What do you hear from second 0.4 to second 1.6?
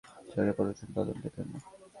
পরিদর্শন, তদন্তের জন্য।